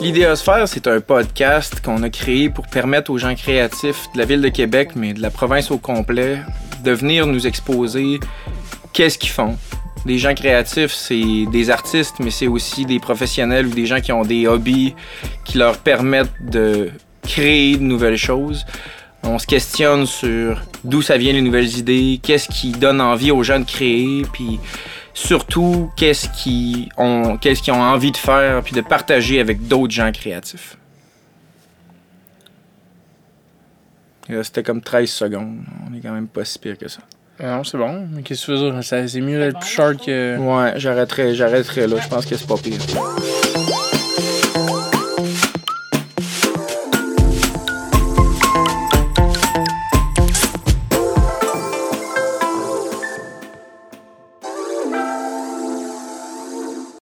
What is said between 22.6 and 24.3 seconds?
donne envie aux gens de créer,